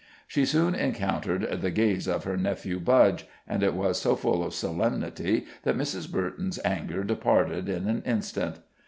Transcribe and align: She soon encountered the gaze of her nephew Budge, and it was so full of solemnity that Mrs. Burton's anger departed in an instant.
She 0.25 0.47
soon 0.47 0.73
encountered 0.73 1.61
the 1.61 1.69
gaze 1.69 2.07
of 2.07 2.23
her 2.23 2.35
nephew 2.35 2.79
Budge, 2.79 3.27
and 3.47 3.61
it 3.61 3.75
was 3.75 4.01
so 4.01 4.15
full 4.15 4.43
of 4.43 4.51
solemnity 4.55 5.45
that 5.61 5.77
Mrs. 5.77 6.11
Burton's 6.11 6.57
anger 6.65 7.03
departed 7.03 7.69
in 7.69 7.87
an 7.87 8.01
instant. 8.01 8.61